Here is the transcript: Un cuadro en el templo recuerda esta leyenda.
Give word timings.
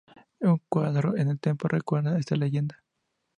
Un 0.39 0.59
cuadro 0.67 1.15
en 1.15 1.27
el 1.29 1.39
templo 1.39 1.67
recuerda 1.69 2.17
esta 2.17 2.35
leyenda. 2.35 2.83